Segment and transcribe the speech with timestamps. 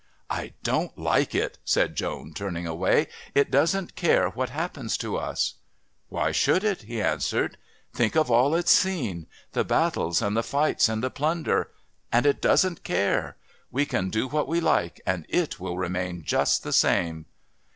[0.31, 3.05] "I don't like it," said Joan, turning away.
[3.35, 5.53] "It doesn't care what happens to us."
[6.09, 7.55] "Why should it?" he answered.
[7.93, 11.69] "Think of all it's seen the battles and the fights and the plunder
[12.11, 13.37] and it doesn't care!
[13.69, 17.27] We can do what we like and it will remain just the same."